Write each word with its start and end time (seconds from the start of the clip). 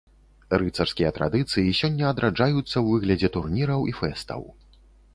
Рыцарскія 0.61 1.09
традыцыі 1.17 1.77
сёння 1.81 2.09
адраджаюцца 2.15 2.57
ў 2.65 2.85
выглядзе 2.93 3.33
турніраў 3.39 3.81
і 3.93 3.99
фэстаў. 4.03 4.41